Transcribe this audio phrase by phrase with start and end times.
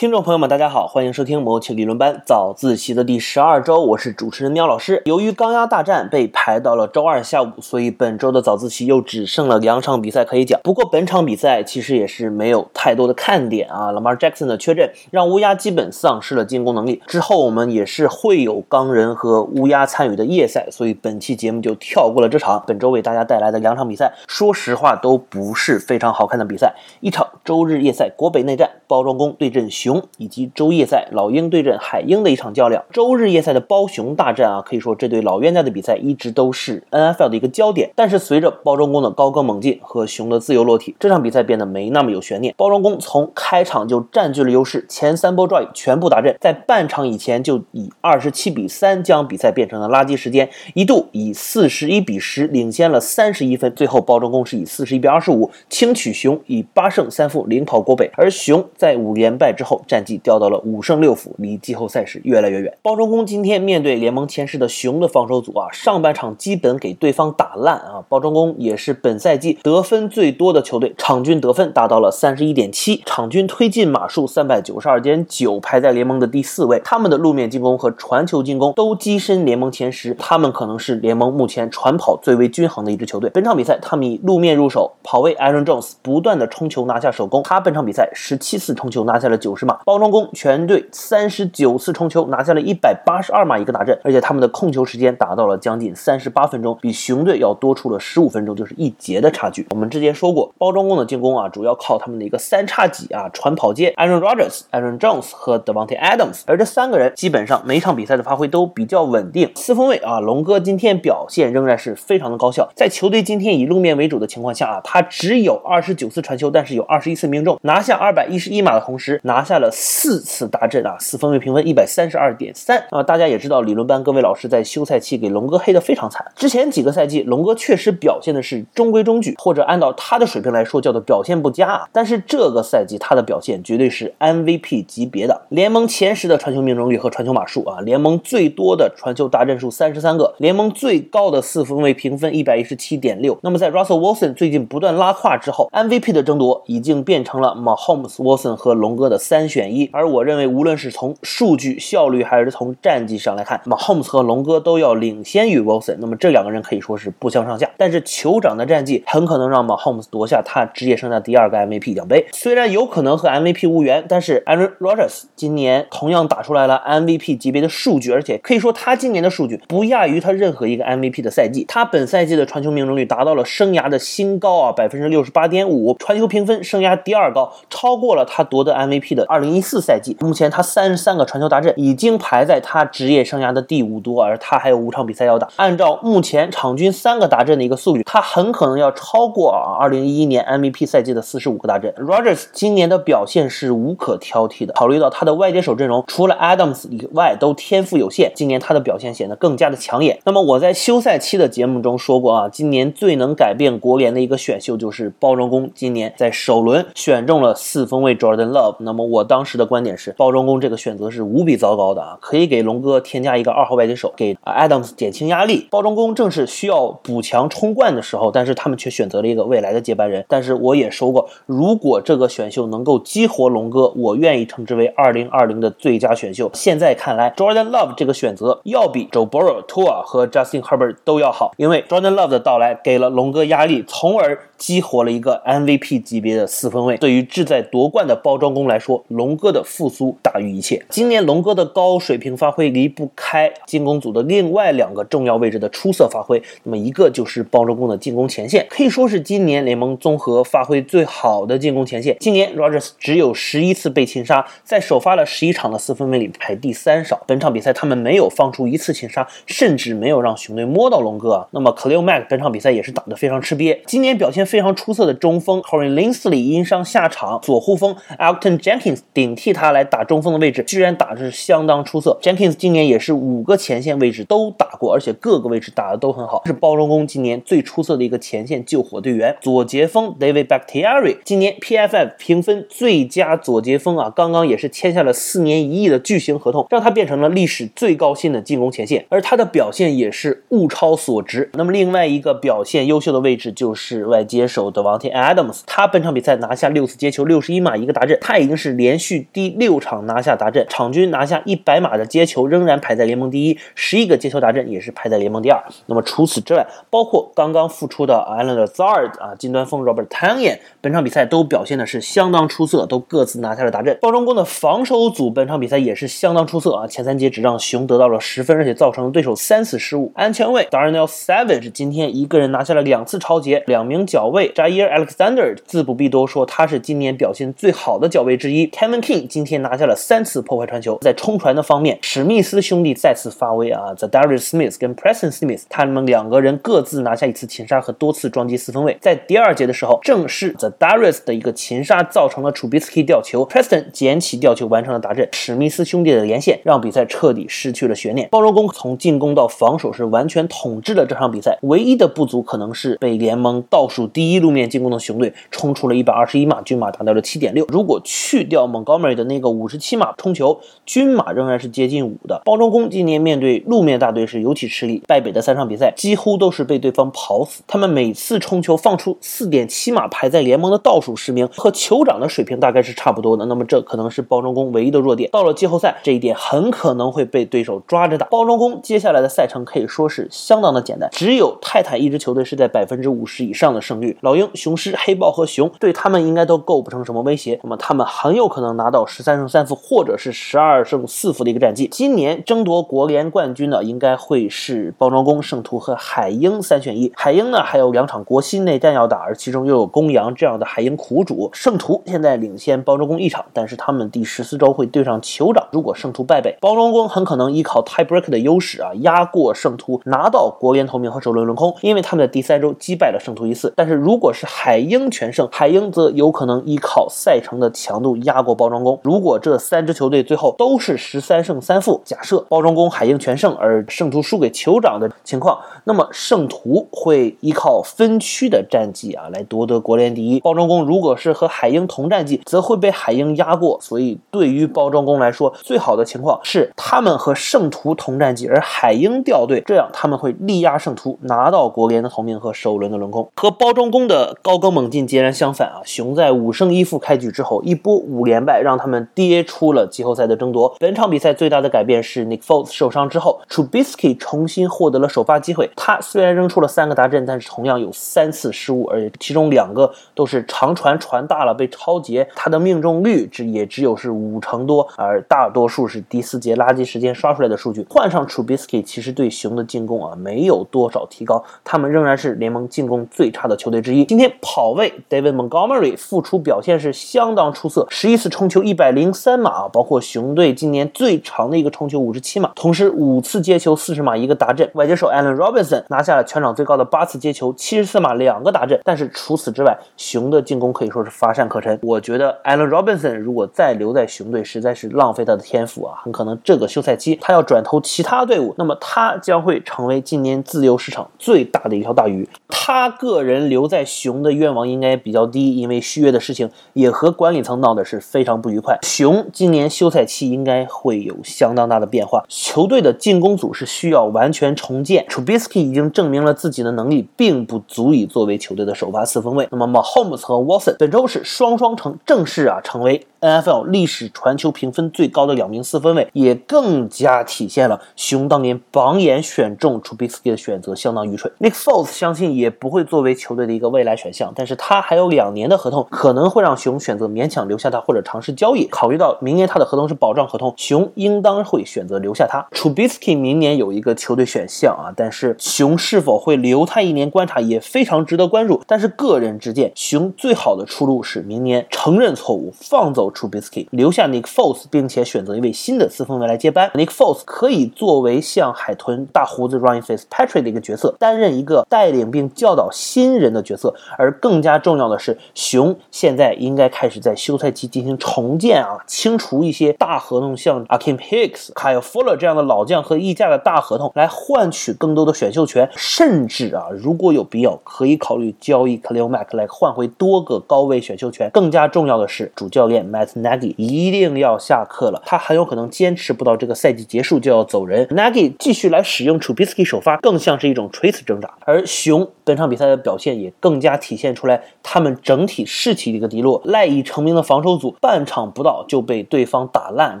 [0.00, 5.02] 听众朋友们，大家好，欢迎收听魔球理论班早自习的第十二周，我是主持人喵老师。
[5.04, 10.58] 由于钢压大战被排到了周二下午，所以本周的早自习又只剩了两场比赛可以讲。
[10.64, 17.02] 不过本场比赛其实也是没有太多的看点啊，Lamar Jackson 的缺阵让乌鸦基本丧失了进攻能力。
[17.06, 22.64] 之后我们也是会有钢人和乌鸦参与的夜赛，所以本期节目就跳过了这场。
[22.66, 26.74] 本周为大家带来的两场比赛，说实话都不是非常好看的比赛。
[27.00, 29.89] 一场周日夜赛国北内战，包装工对阵熊。
[29.90, 37.90] 熊以及周夜赛老鹰对阵海鹰的一场较量，周日夜赛的包熊大战啊，可以说这对老冤家的比赛一直都是 NFL 的一个焦点。
[37.96, 42.54] 但是随着包装工的高歌猛进和熊的自由落体，这场比赛变得没那么有悬念。
[42.56, 53.74] 包装工从开场就占据了优势，前三波 drive 全部打阵，在半场以前就以二十七比三将比赛变成了垃圾时间，一度以四十一比十领先了三十一分。
[53.74, 58.08] 最后包装工是以四十一比二十五轻取熊，以八胜三负领跑国北。
[58.16, 59.79] 而熊在五连败之后。
[59.86, 62.76] 战绩掉到了五胜六负，离季后赛是越来越远。
[62.82, 68.04] 包装工今天面对联盟前十的熊的防守组啊，上半场基本给对方打烂啊。
[68.08, 76.80] 包装工也是本赛季得分最多的球队，场均得分达到了三十一点七，场均推进码数三百九十二点九，排在联盟的第四位。
[76.84, 83.30] 他们的路面进攻和传球进攻都跻身联盟前十，他们可能是联盟目前传跑最为均衡的一支球队。
[83.30, 89.60] 本场比赛，他们以路面入手，跑位 Aaron Jones 不断的冲球拿下首攻，他本场比赛十七次冲球拿下了九十。
[89.84, 99.66] 包装工全队三十九次冲球拿下了一百八十二码一个打阵，而且他们的控球时间达到了将近三十八分钟，比熊队要多出了十五分钟，就是一节的差距。
[99.70, 109.50] 我们之前说过，包装工的进攻啊，主要靠他们的一个三叉戟啊，传跑接 Aaron Rodgers、Aaron Jones 和 Devonte Adams，而这三个人基本上每场比赛的发挥都比较稳定。
[109.54, 119.70] 四分卫啊，龙哥今天表现仍然是非常的高效，在球队今天以路面为主的情况下啊，他只有二十九次传球，但是有二十一次命中，拿下二百一十一码的同时，拿下了。
[119.72, 123.02] 四次达阵啊，四分位评分一百三十二点三啊！
[123.02, 126.24] 大家也知道，理论班各位老师在休赛期给龙哥黑的非常惨。
[126.34, 131.88] 之前几个赛季，龙哥确实表现的是中规中矩，或者按照他的水平来说，叫做表现不佳啊。
[131.92, 143.38] 但是这个赛季他的表现绝对是 MVP 级别的，联盟前十的传球命中率和传球码数啊，联盟最多的传球达阵数三十三个，联盟最高的四分位评分一百一十七点六。
[143.42, 149.74] 那么在 Russell Wilson 最近不断拉胯之后，MVP 的争夺已经变成了 Mahomes、Wilson 和龙哥的三选。
[149.74, 155.96] 一，而我认为，无论是从数据效率还是从战绩上来看，那么 Holmes 和龙哥都要领先于 Wilson。
[155.98, 157.68] 那么这两个人可以说是不相上下。
[157.76, 162.26] 但是酋长的战绩很可能让马 Holmes 夺下他职业生涯第二个 MVP 奖杯。
[162.32, 171.64] 虽然有可能和 MVP 无缘，但是 Aaron Rodgers 今年同样打出来了 MVP 级别的数据，而且可以说他今年的数据不亚于他任何一个 MVP 的赛季。
[171.68, 179.50] 他本赛季的传球命中率达到了生涯的新高啊，百分之六十八点五，传球评分生涯第二高，超过了他夺得 MVP 的二二零。
[179.50, 185.48] 一四赛季，目前他三十三个传球达阵，已经排在他职业生涯的第五多，而他还有五场比赛要打。
[185.56, 191.92] 按照目前场均三个达阵的一个速率，他很可能要超过啊二零一一年 MVP 赛季的四十五个达阵。
[191.94, 200.20] Rogers 今年的表现是无可挑剔的，考虑到他的外接手阵容除了 Adams 以外都天赋有限，今年他的表现显得更加的抢眼。
[200.24, 208.76] 那么我在休赛期的节目中说过啊，今年最能改变国联的一个选秀就是包装工，今年在首轮选中了四分卫 Jordan Love。
[208.78, 212.18] 那么我当当时的观点是，包装工这个选择是无比糟糕的啊！
[212.20, 215.66] 可以给龙哥添加一个二号外接手，给 Adams 减轻压力。
[215.70, 220.22] 包装工正是需要补强冲冠的时候，但是他们却选择了一个未来的接班人。
[220.28, 226.50] 但是我也说过，如果这个选秀能够激活龙哥，我愿意称之为2020的最佳选秀。
[226.52, 236.98] 现在看来，Jordan Love 这个选择要比 Joe Burrow、Tua 和 Justin Herbert 都要好，因为 Jordan Love 的到来给了龙哥压力，从而激活了一个 MVP 级别的四分卫。
[236.98, 239.40] 对于志在夺冠的包装工来说，龙。
[239.40, 240.84] 哥的复苏大于一切。
[240.90, 246.42] 今年龙哥的高水平发挥离不开进攻组的另外两个重要位置的出色发挥。
[246.64, 252.14] 那么一个就是包装工的进攻前线，可以说是今年联盟综合发挥最好的进攻前线。
[252.20, 257.22] 今年 Rogers 只有十一次被擒杀，在首发了十一场的四分卫里排第三少。
[257.26, 261.48] 本场比赛他们没有放出一次擒杀，甚至没有让熊队摸到龙哥啊。
[261.52, 263.78] 那么 Cleo Mack 本场比赛也是打得非常吃瘪。
[263.86, 268.99] 今年表现非常出色的中锋 Corey Linsley 因伤下场，左护锋 Alton Jenkins。
[269.12, 272.18] 顶替他来打中锋的位置，居然打的是相当出色。
[272.22, 279.36] Jenkins 今年也是五个前线位置都打过，而且各个位置打的都很好，是包装工今年最出色的一个前线救火队员。
[279.40, 291.50] 左截锋 David Bakhtiari 今年 PFF 评分最佳左截锋啊，刚刚也是签下了四年一亿的巨型合同，让他变成了历史最高薪的进攻前线，而他的表现也是物超所值。
[291.54, 298.89] 那么另外一个表现优秀的位置就是外接手的王天 Adams，他本场比赛拿下六次接球，六十一码一个达阵，他已经是连。
[298.90, 305.62] 连续第六场拿下达阵，场均拿下一百码的接球，仍然排在联盟第一，十一个接球达阵也是排在联盟第二。
[305.86, 313.96] 那么除此之外，包括刚刚复出的 Alan Lazard 啊，金端锋 Robert Tanyan，本场比赛都表现的是相当出色，都各自拿下了达阵。
[314.00, 320.10] 包装工的防守组本场比赛也是相当出色啊，前三节只让熊得到了十分，而且造成了对手三次失误。
[320.16, 328.66] 安全卫 Darnell Savage 今天一个人拿下了两次超节，两名脚卫 Jair Alexander 自不必多说，他是今年表现最好的脚卫之一。
[328.80, 338.96] Kevin King 今天拿下了三次破坏传球，在冲传的方面，史密斯兄弟再次发威啊！The Darius Smith 跟 Preston Smith 他们两个人各自拿下一次擒杀和多次撞击四分卫。
[338.98, 348.30] 在第二节的时候，正是 The Darius 的一个擒杀造成了 Trubisky 掉球，Preston 捡起吊球完成了达阵，史密斯兄弟的连线让比赛彻底失去了悬念。
[348.30, 357.66] 包装工从进攻到防守是完全统治了这场比赛，唯一的不足可能是被联盟倒数第一路面进攻的熊队冲出了一百二十一码，均码达到了七点六。
[357.68, 362.40] 如果去掉 Montgomery 的那个五十七码冲球，均码仍然是接近五的。
[362.44, 367.62] 包装工今年面对路面大队是尤其吃力，败北的三场比赛几乎都是被对方跑死。
[367.66, 373.46] 他们每次冲球放出四点七码，排在联盟的倒数十名，和酋长的水平大概是差不多的。
[373.46, 375.30] 那么这可能是包装工唯一的弱点。
[375.30, 378.26] 到了季后赛，这一点很可能会被对手抓着打。
[378.26, 384.16] 包装工接下来的赛程可以说是相当的简单，只有泰坦一支球队是在百分之五十以上的胜率。
[384.20, 387.58] 老鹰、雄狮、黑豹和熊对他们应该都构不成什么威胁。
[387.62, 391.88] 那么他们很有可能能拿到十三胜三负，或者是十二胜四负的一个战绩。
[391.90, 397.12] 今年争夺国联冠军呢，应该会是包装工、圣徒和海鹰三选一。
[397.14, 401.50] 海鹰呢还有两场国西内战要打，而其中又有公羊这样的海鹰苦主。
[401.52, 405.66] 圣徒现在领先包装工一场，但是他们第十四周会对上酋长。
[405.72, 413.72] 如果圣徒败北，包装工很可能依靠 tie break 的优势啊，压过圣徒，拿到国联头名和首轮轮空，因为他们在第三周击败了圣徒一次。
[413.76, 418.98] 但是如果是海鹰全胜，海鹰则有可能依靠赛程的强度压过包装工。
[419.02, 430.40] 如果这三支球队最后都是十三胜三负，假设包装工、海鹰全胜，而圣徒输给酋长的情况，那么圣徒会依靠分区的战绩啊来夺得国联第一。
[430.40, 433.78] 包装工如果是和海鹰同战绩，则会被海鹰压过。
[433.80, 443.28] 所以对于包装工来说，最好的情况是他们和圣徒同战绩，而海鹰掉队，这样他们会力压圣徒，拿到国联的头名和首轮的轮空。
[443.36, 445.80] 和包装工的高歌猛进截然相反啊！
[445.84, 450.72] 熊在五胜一负开局之后，一波五连败，让他们跌出了季后赛的争夺。
[450.78, 455.68] 本场比赛最大的改变是 Nick Foles 受伤之后，Trubisky 重新获得了首发机会。
[455.74, 467.84] 他虽然扔出了三个达阵，但是同样有三次失误，而且其中两个都是长传传大了被超截，他的命中率只也只有是五成多，而大多数是第四节垃圾时间刷出来的数据。
[467.90, 474.04] 换上 Trubisky，其实对熊的进攻啊没有多少提高，他们仍然是联盟进攻最差的球队之一。
[474.04, 484.70] 今天跑位 David Montgomery 复出表现是相当出色，十一次冲球一百零三码，包括熊队今年最长的一个冲球五十七码，同时五次接球四十码一个达阵。
[484.74, 488.78] 外接手 Allen Robinson 拿下了全场最高的八次接球七十四码两个达阵。
[488.84, 491.78] 但是除此之外，熊的进攻可以说是乏善可陈。
[491.82, 495.98] 我觉得 Allen Robinson 如果再留在熊队，实在是浪费他的天赋啊！
[496.04, 502.28] 很可能这个休赛期他要转投其他队伍，那么他将会成为今年自由市场最大的一条大鱼。
[502.48, 508.76] 他个人留在熊的愿望应该比较低，因为续约的事情也和管理层闹的是非常不愉快。
[508.82, 515.06] 熊今年休赛期应该会有相当大的变化，球队的进攻组是需要完全重建。
[515.08, 519.46] Trubisky 已经证明了自己的能力，并不足以作为球队的首发四分卫。
[519.52, 531.30] 那么 Mahomes 和 Watson 本周是双双成正式啊成为 NFL 历史传球评分最高的两名四分卫，也更加体现了熊当年榜眼选中 Trubisky 的选择相当愚蠢。
[531.38, 538.66] Nick Foles 相信也不会作为球队的一个未来选项，但是他还有两年的合同，可能会让熊选择勉强留下他或者尝试交易。
[538.66, 542.46] 考虑到明年他的合同是保障合同，熊应当会选择留下他。
[542.52, 548.62] Trubisky 明年有一个球队选项啊，但是熊是否会留他一年观察也非常值得关注。
[548.66, 556.70] 但是个人之见，熊最好的出路是明年承认错误，放走 Trubisky，留下 Nick Foles，并且选择一位新的四分卫来接班。
[556.74, 563.74] Nick Foles 可以作为像海豚大胡子 Ryan Fitzpatrick 的一个角色，担任一个带领并教导新人的角色。
[563.98, 575.68] 而更加重要的是，熊现在应该开始在休赛期进行重建啊，清除一些大合同，像 Akim Hicks、Kyle Fuller 这样的老将和溢价的大合同，来换取更多的选秀权。
[575.76, 581.30] 甚至啊，如果有必要，可以考虑交易 Khalil Mack 来换回多个高位选秀权。
[581.32, 587.86] 更加重要的是，主教练 m a Matt Nagy 一定要下课了，他很有可能坚持不到这个赛季结束就要走人。
[587.86, 591.32] Nagy 继续来使用 Trubisky 首发，更像是一种垂死挣扎。
[591.40, 596.40] 而熊本场比赛的表现也更加体现出来，他们整体士气的一个低落。
[596.44, 599.98] 赖以成名的防守组半场不到就被对方打烂，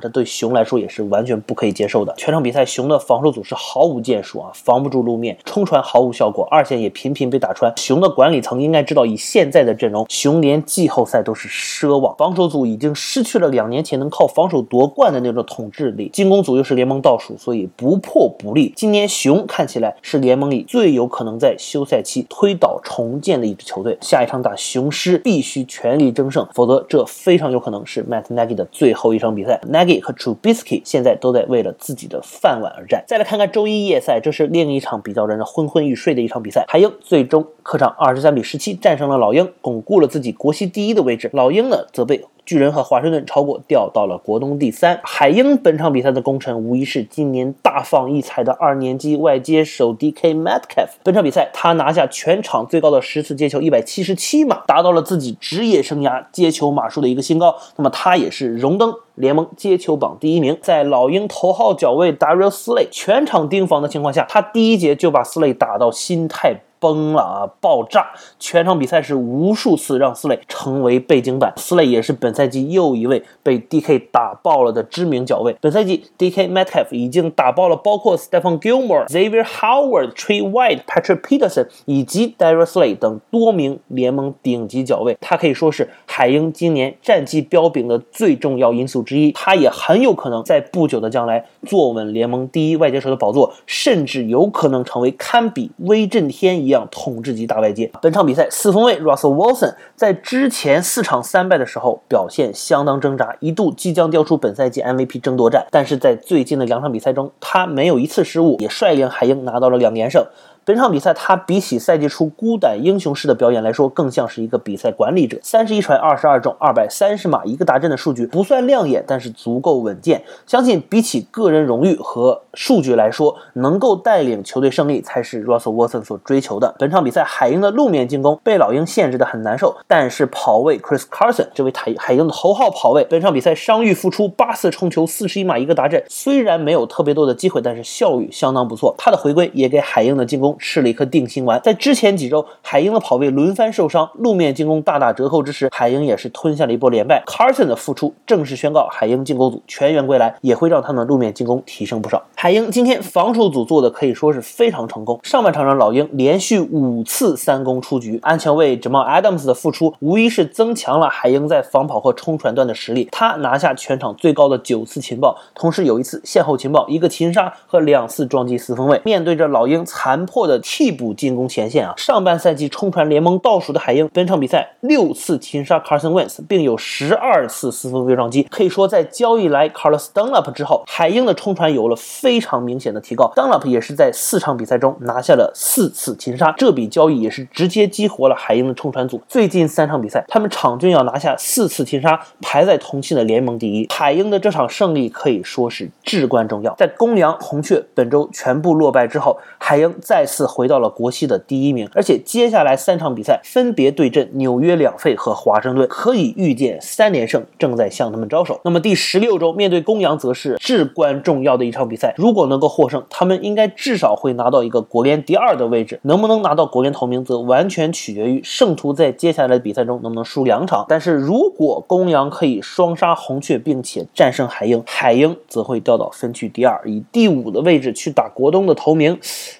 [0.00, 2.12] 这对熊来说也是完全不可以接受的。
[2.16, 7.72] 全场比赛熊的防守组是毫无建树啊，防不住路面，冲传毫无效果，二线也频频被打穿。
[7.76, 12.14] 熊的管理层应该知道，以现在的阵容，熊连季后赛都是奢望。
[12.16, 18.72] 防守组已经经失去了两年前能靠防守夺冠的那种统治力，进攻组又是联盟倒数，所以不破不立。
[18.74, 23.96] 今年熊看起来是联盟里最有可能在休赛期推倒重建的一支球队。
[24.00, 29.60] 下一场打雄狮，必须全力争胜，否则这非常有可能是 Matt Nagy 的最后一场比赛。
[29.70, 33.04] Nagy 和 Trubisky 现在都在为了自己的饭碗而战。
[33.06, 36.64] 再来看看周一夜赛，这是另一场比较让人昏昏欲睡的一场比赛。
[36.68, 41.30] 海鹰最终客场二十三比十七战胜了老鹰，巩固了自己国西第一的位置。
[41.32, 45.00] 老鹰呢，则被巨人和华盛顿超过，掉到了国东第三。
[45.02, 50.88] 海鹰本场比赛的功臣无疑是今年大放异彩的二年级外接手 DK Metcalf。
[51.02, 57.56] 本场比赛他拿下全场最高的十次接球一百七十七码，达到了自己职业生涯接球码数的一个新高。
[57.76, 60.58] 那么他也是荣登联盟接球榜第一名。
[60.60, 66.60] 在老鹰头号角卫 Darius Slay 全场盯防的情况下，他第一节就把 Slay 打到心态。
[66.80, 67.46] 崩了啊！
[67.60, 68.12] 爆炸！
[68.38, 71.52] 全场比赛是无数次让斯雷成为背景板。
[71.56, 75.54] 斯雷也是本赛季又一位被 DK 打爆了的知名角卫。
[75.60, 85.18] 本赛季 DK Metcalf 已经打爆了包括 Stephen Gilmore、Xavier Howard、Trey White、Patrick Peterson 以及 Darius Slay 等多名联盟顶级角卫。
[85.20, 89.32] 他可以说是海鹰今年战绩彪炳的最重要因素之一。
[89.32, 96.69] 他也很有可能在不久的将来坐稳联盟第一外接手的宝座，甚至有可能成为堪比威震天一。
[96.70, 97.90] 样统治级大外接。
[98.02, 105.66] 本场比赛四分卫 Russell Wilson 在之前四场三败的时候表现相当挣扎，一度即将掉出本赛季 MVP 争夺战。
[105.70, 110.24] 但是在最近的两场比赛中，他没有一次失误，也率领海鹰拿到了两连胜。
[110.62, 115.38] 本场比赛，他比起赛季初孤胆英雄式的表演来说，更像是一个比赛管理者。
[115.42, 120.22] 三十一传二十二中，二百三十码一个达阵的数据不算亮眼，但是足够稳健。
[120.46, 126.74] 相信比起个人荣誉和数据来说，能够带领球队胜利才是 Russell Wilson 所追求的。
[126.78, 136.04] 本场比赛，海鹰的路面进攻被老鹰限制的很难受，但是跑位 Chris Carson 这位海海鹰的头号跑位，本场比赛伤愈复出，八次冲球，四十一码一个达阵。
[136.08, 138.94] 虽然没有特别多的机会，但是效率相当不错。
[138.98, 140.49] 他的回归也给海鹰的进攻。
[140.58, 141.60] 吃了一颗定心丸。
[141.62, 147.22] 在之前几周，海鹰的跑位轮番受伤，路面进攻大打折扣之时，海鹰也是吞下了一波连败。
[147.26, 152.22] Carson 的复出正式宣告海鹰进攻组全员归来，也会让他们路面进攻提升不少。
[152.34, 155.20] 海鹰今天防守组做的可以说是非常成功。
[155.22, 163.08] 上半场让老鹰连续五次三攻出局，安全卫 Jamal Adams 的复出无疑是增强了海鹰在防跑和冲传端的实力。
[163.12, 169.00] 他拿下全场最高的九次情报，同时有一次线后情报，一个擒杀和两次撞击四分卫。
[169.04, 170.39] 面对着老鹰残破。
[170.46, 178.42] 的替补进攻前线啊，上半赛季冲传联盟倒数的海鹰，本场比赛六次擒杀 Carson Wentz，并有十二次四分卫撞击。
[178.44, 183.32] 可以说，在交易来 Carlos Dunlap 之后，海鹰的冲传有了非常明显的提高。
[183.36, 189.20] Dunlap 也是在四场比赛中拿下了四次擒杀，这笔交易也是直接激活了海鹰的冲传组。
[189.28, 193.86] 最近三场比赛，他们场均要拿下四次擒杀，排在同期的联盟第一。
[193.90, 196.74] 海鹰的这场胜利可以说是至关重要。
[196.74, 200.46] 在公羊、红雀本周全部落败之后，海鹰再次。
[200.50, 208.60] 回到了国西的第一名，而且接下来三场比赛分别对阵纽约两费和华盛顿，可以预见三连胜正在向他们招手。
[208.64, 212.14] 那么第十六周面对公羊，则是至关重要的一场比赛。
[212.18, 216.00] 如果能够获胜，他们应该至少会拿到一个国联第二的位置。
[216.02, 220.84] 能不能拿到国联头名，则完全取决于圣徒在接下来的比赛中能不能输两场。
[220.88, 229.18] 但是如果公羊可以双杀红雀，并且战胜海鹰，海鹰则会掉到分区第二，以第五的位置去打国东的头名。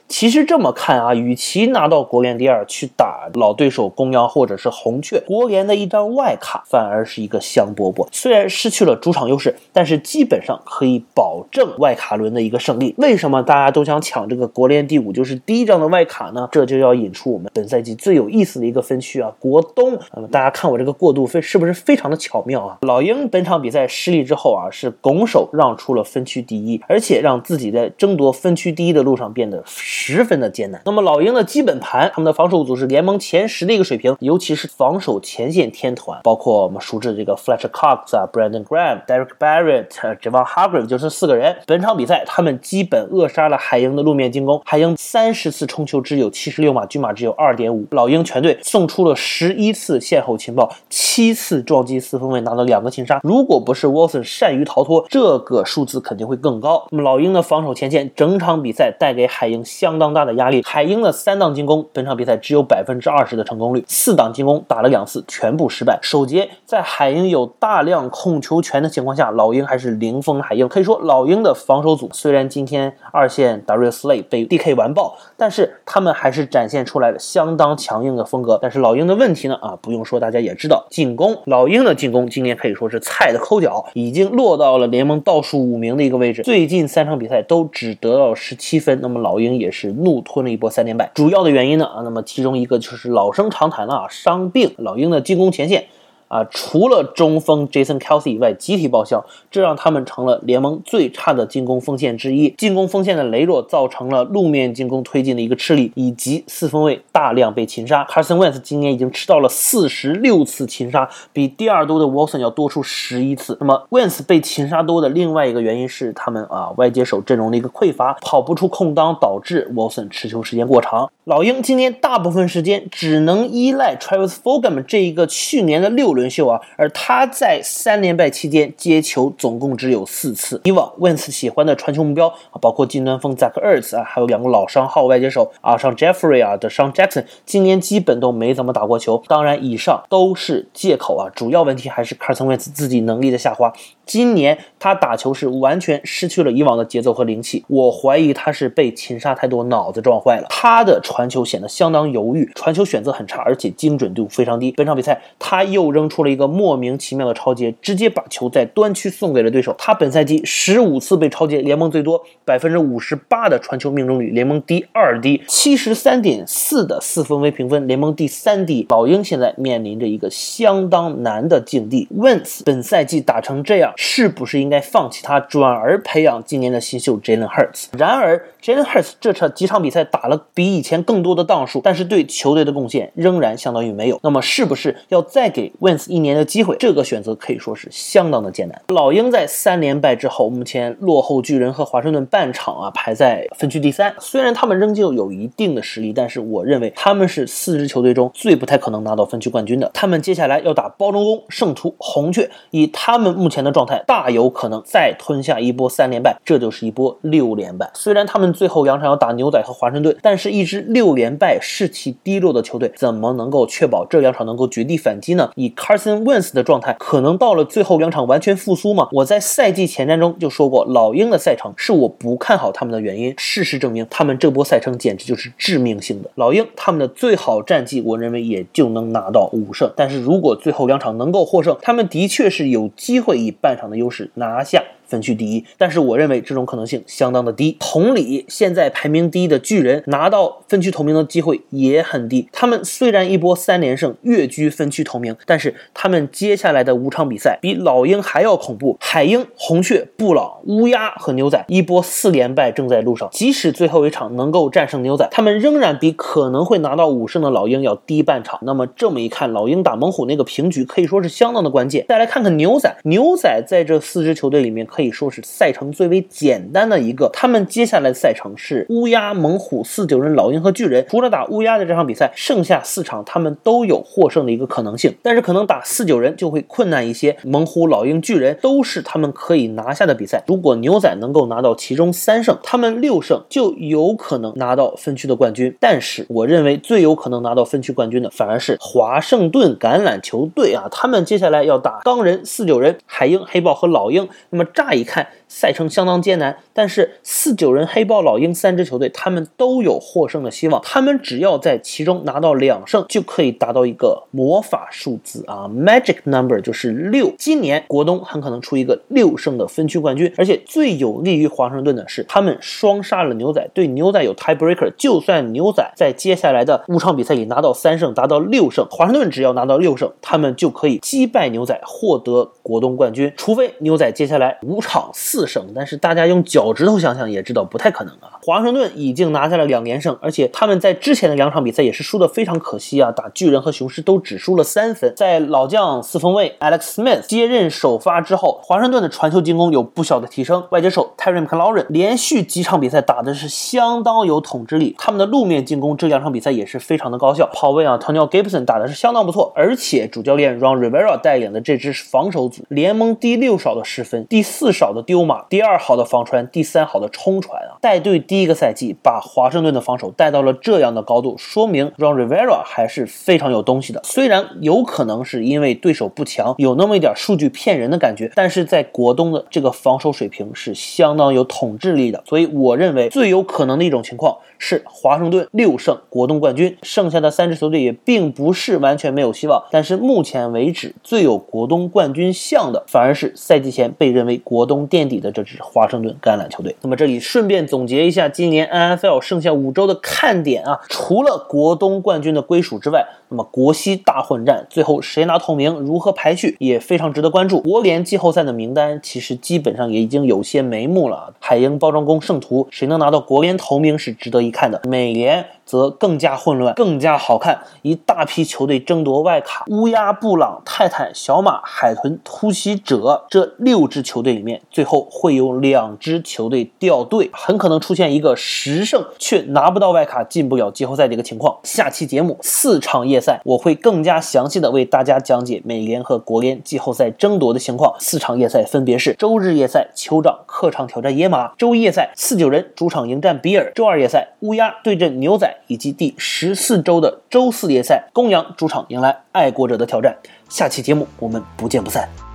[0.09, 8.07] 其实这这么看啊，与其拿到国联第二去打老对手公羊或者是红雀，国联的一张外卡反而是一个香饽饽。
[8.13, 12.95] 虽然失去了主场优势，但是基本上可以保证外卡轮的一个胜利。
[12.99, 16.47] 为什么大家都想抢这个国联第五，就是第一张的外卡呢？
[16.53, 19.99] 这就要引出我们本赛季最有意思的一个分区啊，国东。
[20.15, 22.77] 那么大家看我这个过渡非是不是非常的巧妙啊？
[22.83, 29.65] 老鹰本场比赛失利之后啊，是拱手让出了分区第一，而且让自己在争夺分区第一的路上变得。
[30.13, 30.81] 十分的艰难。
[30.85, 41.57] 那么老鹰的基本盘，他们的防守组是联盟前十的一个水平，尤其是防守前线天团，包括我们熟知的这个 Fletcher Cox 啊、Brandon Graham、Derek Barrett、Javon Hargrave，就是四个人。
[41.67, 47.87] 本场比赛他们基本扼杀了海鹰的路面进攻，海鹰三十次冲球只有七十六码，均码只有二点五。
[47.91, 53.21] 老鹰全队送出了十一次线后情报，七次撞击四分卫，拿到两个擒杀。
[53.23, 56.87] 如果不是 Wilson 善于逃脱，这个数字肯定会更高。
[56.91, 60.63] 那么老鹰的防守前线整场比赛带给海鹰相当大的压压力。
[60.65, 65.99] 海鹰的三档进攻，本场比赛只有百分之二十的成功率，四档进攻打了两次，全部失败。
[66.03, 70.67] 首节在海鹰有大量控球权的情况下，老鹰还是零封海鹰。
[70.69, 78.59] 可以说，老鹰的防守组虽然今天二线 Darius Slay 被 DK 完爆，但是他们还是展现出来了相当强硬的风格。
[78.61, 79.55] 但是老鹰的问题呢？
[79.61, 81.37] 啊，不用说，大家也知道，进攻。
[81.45, 86.43] 老鹰的进攻今年可以说是菜的抠脚，已经落到了联盟倒数五名的一个位置。
[86.43, 91.11] 最近三场比赛都只得到十七分，那么老鹰也是怒吞了一波三连败。
[91.13, 91.87] 主要的原因呢？
[91.87, 94.73] 啊，那么其中一个就是老生常谈了啊，伤病。
[94.79, 95.89] 老鹰的进攻前线。
[96.31, 102.55] 啊，除了中锋 Jason Kelsey 以外，集体报销，这让他们成了联盟最差的进攻锋线之一。
[102.57, 108.05] 进攻锋线的羸弱，造成了路面进攻推进的一个吃力，以及四分卫大量被擒杀。
[108.05, 113.59] Carson Wentz 今年已经吃到了四十六次擒杀，比第二多的 Wilson 要多出十一次。
[113.61, 121.11] 那么 Wentz 被擒杀多的另外一个原因是他们啊外接手阵容的一个匮乏，跑不出空当，导致 Wilson 持球时间过长。
[121.31, 126.11] 老鹰今年大部分时间只能依赖 Travis Fulgham 这一个去年的六。
[126.11, 130.61] 轮秀啊，而他在三连败期间接球总共只有四次。
[130.65, 139.23] 以往 Wentz 喜欢的传球目标啊，包括近端锋 Zach Ertz 啊，还有两个老伤号外接手啊，上 Jeffrey 啊的上 Jackson，今年基本都没怎么打过球。
[139.29, 143.73] 当然，以上都是借口啊，主要问题还是 Carson Wentz 自己能力的下滑。
[144.05, 150.47] 今年他打球是完全失去了以往的节奏和灵气，我怀疑他是被擒杀太多，脑子撞坏了。
[150.49, 154.73] 他的传球显得相当犹豫，传球选择很差，而且精准度非常低。
[154.73, 159.75] 本场比赛他又扔出了一个莫名其妙的超节，直接把球在端区送给了对手。
[159.77, 168.87] 他本赛季十五次被超节，联盟最多，百分之五十八的传球命中率，联盟第二低，七十三点四的四分卫评分，联盟第三低。
[168.89, 172.09] 老鹰现在面临着一个相当难的境地。
[172.17, 173.93] Wentz 本赛季打成这样。
[173.97, 177.87] 是不是应应该放弃他，转而培养今年的新秀 Jalen Hurts？
[177.99, 184.21] 然而，Jalen Hurts 这场几场比赛打了比以前更多的档数，但是对球队的贡献仍然相当于没有。
[184.23, 186.77] 那么，是不是要再给 Wentz 一年的机会？
[186.79, 188.81] 这个选择可以说是相当的艰难。
[188.91, 194.15] 老鹰在三连败之后，目前落后巨人和华盛顿半场啊，排在分区第三。
[194.21, 199.91] 虽然他们仍旧有一定的实力，但是我认为他们是四支球队中最不太可能拿到分区冠军的。
[199.93, 204.05] 他们接下来要打包装工、圣徒、红雀，以他们目前的状态。
[204.07, 207.91] 大有可可能再吞下一波三连败，这就是一波六连败。
[207.95, 215.51] 虽然他们最后两场要打牛仔和华盛顿，但是一支六连败士气低落的球队，怎么能够确保这两场能够绝地反击呢？
[215.57, 219.09] 以 Carson Wentz 的状态，可能到了最后两场完全复苏吗？
[219.13, 223.35] 我在赛季前瞻中就说过，老鹰的赛程是我不看好他们的原因。
[223.37, 226.31] 事实证明，他们这波赛程简直就是致命性的。
[226.35, 229.91] 老鹰他们的最好战绩，我认为也就能拿到五胜。
[229.97, 233.91] 但是如果最后两场能够获胜，他们的确是有机会以半场。
[233.91, 234.83] 的优势拿拿下。
[235.11, 237.77] 分区第一，但是我认为这种可能性相当的低。
[237.81, 242.49] 同理，现在排名第一的巨人拿到分区头名的机会也很低。
[242.53, 248.97] 他们虽然一波三连胜跃居分区头名，但是他们接下来的五场比赛比老鹰还要恐怖。
[249.01, 253.29] 海鹰、红雀、布朗、乌鸦和牛仔一波四连败正在路上。
[253.33, 258.61] 即使最后一场能够战胜牛仔，他们仍然比可能会拿到五胜的老鹰要低半场。
[258.63, 262.07] 那么这么一看，老鹰打猛虎那个平局可以说是相当的关键。
[262.09, 265.00] 再来看看牛仔，牛仔在这四支球队里面可。
[265.01, 267.31] 可以说是赛程最为简单的一个。
[267.33, 271.07] 他们接下来的赛程是乌鸦、猛虎、四九人、老鹰和巨人。
[271.09, 275.17] 除了打乌鸦的这场比赛，剩下四场他们都有获胜的一个可能性。
[275.23, 277.35] 但是可能打四九人就会困难一些。
[277.45, 280.45] 猛虎、老鹰、巨人都是他们可以拿下的比赛。
[280.47, 285.75] 如果牛仔能够拿到其中三胜，他们六胜就有可能拿到分区的冠军。
[285.81, 290.87] 但是我认为最有可能拿到分区冠军的反而是华盛顿橄榄球队啊！
[290.91, 294.29] 他们接下来要打钢人、四九人、海鹰、黑豹和老鹰。
[294.51, 295.27] 那么乍一看。
[295.51, 300.81] 赛程相当艰难，但是四九人、黑豹、老鹰三支球队，他们都有获胜的希望。
[300.85, 307.35] 他们只要在其中拿到两胜，就可以达到一个魔法数字啊，magic number 就是六。
[307.37, 314.93] 今年国东很可能出一个六胜的分区冠军，而且最有利于华盛顿的是，他们双杀了牛仔，对牛仔有 tiebreaker。
[314.97, 323.33] 就算牛仔在接下来的五场比赛里拿到三胜，达到六胜，华盛顿只要拿到六胜，他们就可以击败牛仔，获得国东冠军。
[323.37, 325.40] 除非牛仔接下来五场四。
[325.41, 328.39] 四胜，但是大家用脚趾头想想也知道不太可能啊。
[328.45, 335.15] 华盛顿已经拿下了两连胜，而且他们在之前的两场比赛也是输的非常可惜啊，打巨人和雄狮都只输了三分。
[335.17, 340.63] 在老将四分卫 Alex Smith 接任首发之后，华盛顿的传球进攻有不小的提升。
[340.71, 347.49] 外接手 Terry McLaurin 连续几场比赛打的是相当有统治力，他们的路面进攻这两场比赛也是非常的高效。
[347.55, 358.19] 跑位啊，Tony Gibson 打的是相当不错，而且主教练 Ron Rivera 带领的这支防守组联盟第六少的失分，第四少的丢第二好的防传，第三好的冲传啊，带队。
[358.19, 364.01] 第一个赛季把华盛顿的防守带到了这样的高度，说明 Ron Rivera 还是非常有东西的。
[364.05, 372.23] 虽然有可能是因为对手不强，有那么一点数据骗人的感觉，但是在国东的这个防守水平是相当有统治力的。
[372.27, 379.65] 所以我认为最有可能的一种情况是华盛顿六胜国东冠军，剩下的三支球队也并不是完全没有希望。
[379.73, 386.77] 但是目前为止最有国东冠军相的，反而是赛季前被认为国东垫底的这支华盛顿橄榄球队。
[386.83, 388.29] 那么这里顺便总结一下。
[388.29, 397.63] 今年 NFL 剩下五周的看点啊，除了国东冠军的归属之外，那么国西大混战最后谁拿头名，如何排序也非常值得关注。
[397.63, 404.81] 国联季后赛的名单其实基本上也已经有些眉目了，海鹰、包装工、圣徒，谁能拿到国联头名是值得一看的。
[404.89, 405.60] 美联。
[405.71, 407.61] 则更加混乱，更加好看。
[407.83, 421.57] 一大批球队争夺外卡，乌鸦、布朗、泰坦、小马、海豚、突袭者这六支球队里面，最后会有两支球队掉队，很可能出现一个十胜却拿不到外卡、进不了季后赛的一个情况。
[421.63, 427.95] 下期节目四场夜赛，我会更加详细的为大家讲解美联和国联季后赛争夺的情况。
[428.01, 435.59] 四场夜赛分别是：周日夜赛，酋长客场挑战野马；周一夜赛，四九人主场迎战比尔；周二夜赛，乌鸦对阵牛仔。
[435.67, 440.17] 以及第十四周的周四联赛，公羊主场迎来爱国者的挑战。
[440.49, 442.30] 下期节目我们不见不散。